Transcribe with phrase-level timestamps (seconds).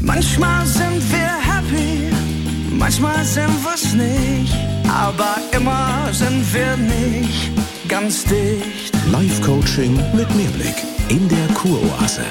[0.00, 2.10] Manchmal sind wir happy,
[2.70, 4.54] manchmal sind wir's nicht,
[4.88, 7.50] aber immer sind wir nicht
[7.88, 8.94] ganz dicht.
[9.10, 10.76] Life Coaching mit Mehrblick
[11.08, 12.22] in der Kuroase.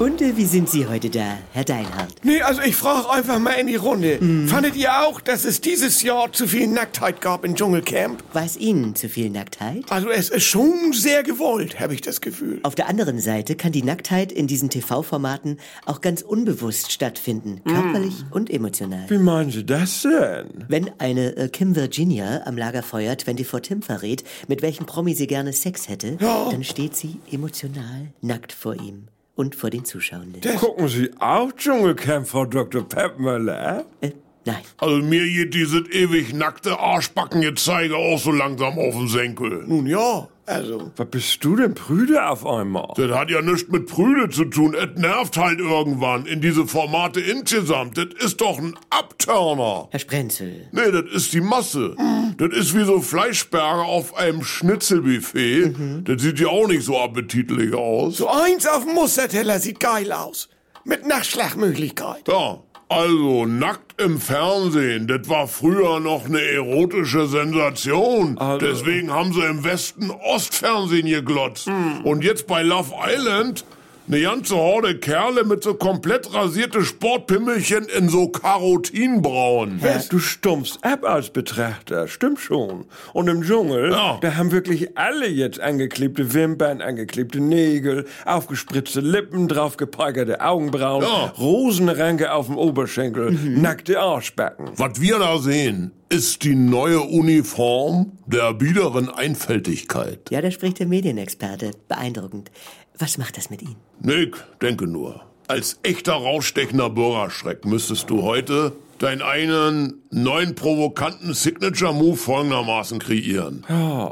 [0.00, 2.14] Und äh, wie sind Sie heute da, Herr Deinhardt?
[2.22, 4.18] Nee, also ich frage einfach mal in die Runde.
[4.46, 8.24] Fandet ihr auch, dass es dieses Jahr zu viel Nacktheit gab im Dschungelcamp?
[8.32, 9.84] War es Ihnen zu viel Nacktheit?
[9.90, 12.60] Also es ist schon sehr gewollt, habe ich das Gefühl.
[12.62, 18.24] Auf der anderen Seite kann die Nacktheit in diesen TV-Formaten auch ganz unbewusst stattfinden, körperlich
[18.30, 19.04] und emotional.
[19.10, 20.64] Wie meinen Sie das denn?
[20.66, 25.52] Wenn eine äh, Kim Virginia am Lagerfeuer 24 Tim verrät, mit welchem Promi sie gerne
[25.52, 29.08] Sex hätte, dann steht sie emotional nackt vor ihm
[29.40, 30.42] und vor den Zuschauenden.
[30.58, 32.86] Gucken Sie auch Dschungelcamp, Frau Dr.
[32.86, 33.86] Peppmüller?
[34.02, 34.10] Äh,
[34.44, 34.58] nein.
[34.76, 39.64] Also mir geht dieses ewig nackte Arschbackengezeige auch so langsam auf den Senkel.
[39.66, 40.90] Nun ja, also.
[40.96, 42.92] Was bist du denn prüde auf einmal?
[42.96, 44.74] Das hat ja nichts mit Prüde zu tun.
[44.74, 47.96] Es nervt halt irgendwann in diese Formate insgesamt.
[47.96, 49.88] Das ist doch ein Abturner.
[49.90, 50.68] Herr Sprenzel.
[50.72, 51.96] Nee, das ist die Masse.
[52.40, 55.74] Das ist wie so Fleischberge auf einem Schnitzelbuffet.
[56.04, 58.16] Das sieht ja auch nicht so appetitlich aus.
[58.16, 60.48] So eins auf dem Musterteller sieht geil aus.
[60.84, 62.26] Mit Nachschlagmöglichkeit.
[62.26, 68.38] Ja, also nackt im Fernsehen, das war früher noch eine erotische Sensation.
[68.38, 71.68] Also- Deswegen haben sie im Westen Ostfernsehen geglotzt.
[72.04, 73.66] Und jetzt bei Love Island
[74.12, 79.78] eine ganze Horde Kerle mit so komplett rasierte Sportpimmelchen in so Karotinbraun.
[79.82, 82.86] Ja, du stumpfst ab als Betrachter, stimmt schon.
[83.12, 84.18] Und im Dschungel, Ja.
[84.20, 91.32] da haben wirklich alle jetzt angeklebte Wimpern, angeklebte Nägel, aufgespritzte Lippen, draufgepeigerte Augenbrauen, Ja.
[91.38, 94.70] Rosenranke auf dem Oberschenkel, nackte Arschbacken.
[94.76, 100.30] Was wir da sehen, ist die neue Uniform der biederen Einfältigkeit.
[100.30, 101.72] Ja, da spricht der Medienexperte.
[101.88, 102.50] Beeindruckend.
[102.96, 103.76] Was macht das mit Ihnen?
[104.00, 105.22] Nick, denke nur.
[105.48, 113.64] Als echter rausstechender Bürgerschreck müsstest du heute deinen einen neuen provokanten Signature-Move folgendermaßen kreieren.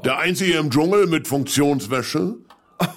[0.04, 2.36] Der einzige im Dschungel mit Funktionswäsche,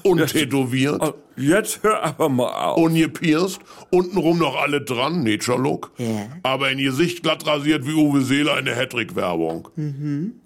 [0.03, 2.77] untätowiert, Oh, Jetzt hör aber mal auf.
[2.77, 3.59] ungepierst,
[3.89, 6.27] untenrum noch alle dran, Nature-Look, Ja.
[6.43, 9.69] aber in Gesicht glatt rasiert wie Uwe Seeler in der Hattrick-Werbung.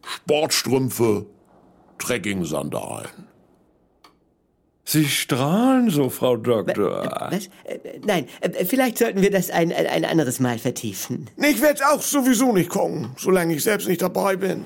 [0.04, 1.26] Sportstrümpfe,
[1.98, 3.10] Trekking-Sandalen.
[4.88, 7.30] Sie strahlen so, Frau Doktor.
[7.32, 7.48] Was?
[7.64, 11.28] Äh, nein, äh, vielleicht sollten wir das ein, ein anderes Mal vertiefen.
[11.38, 14.66] Ich werd's auch sowieso nicht gucken, solange ich selbst nicht dabei bin.